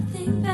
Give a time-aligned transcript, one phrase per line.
[0.00, 0.49] nothing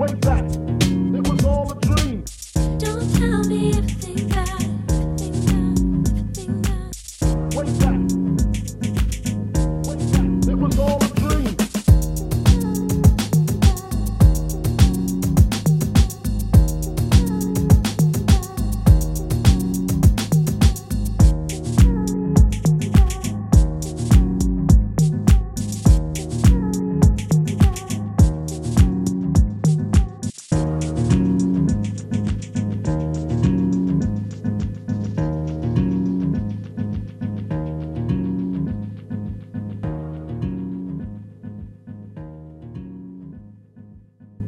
[0.00, 0.69] What's that?